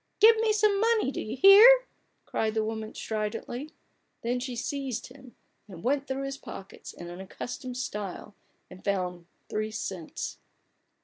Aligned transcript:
"Give 0.19 0.35
me 0.37 0.51
some 0.51 0.79
money: 0.81 1.11
do 1.11 1.21
you 1.21 1.37
hear!" 1.37 1.85
cried 2.25 2.55
the 2.55 2.63
woman, 2.63 2.95
stridently. 2.95 3.69
Then 4.23 4.39
she 4.39 4.55
seized 4.55 5.09
him, 5.09 5.35
and 5.67 5.83
went 5.83 6.07
through 6.07 6.23
his 6.23 6.39
pockets 6.39 6.91
in 6.91 7.07
an 7.07 7.21
accustomed 7.21 7.77
style, 7.77 8.33
and 8.67 8.83
found 8.83 9.27
three 9.47 9.69
cents. 9.69 10.39